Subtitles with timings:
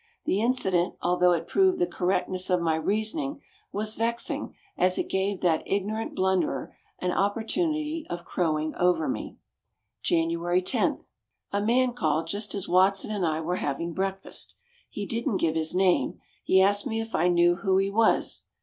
[0.25, 3.39] The incident, although it proved the correctness of my reasoning,
[3.71, 9.37] was vexing as it gave that ignorant blunderer an opportunity of crowing over me.
[10.01, 10.97] January 10.
[11.53, 14.55] A man called just as Watson and I were having breakfast.
[14.89, 16.19] He didn't give his name.
[16.43, 18.47] He asked me if I knew who he was.